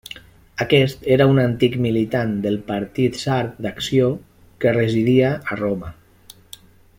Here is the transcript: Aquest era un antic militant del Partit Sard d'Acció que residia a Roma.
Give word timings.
Aquest 0.63 1.03
era 1.15 1.27
un 1.33 1.41
antic 1.43 1.75
militant 1.85 2.33
del 2.45 2.57
Partit 2.71 3.19
Sard 3.25 3.61
d'Acció 3.67 4.09
que 4.65 4.73
residia 4.79 5.31
a 5.37 5.59
Roma. 5.65 5.93